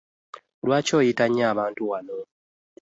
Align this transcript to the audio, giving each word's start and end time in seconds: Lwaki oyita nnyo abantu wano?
Lwaki 0.65 0.91
oyita 0.99 1.25
nnyo 1.27 1.45
abantu 1.53 1.81
wano? 1.89 2.17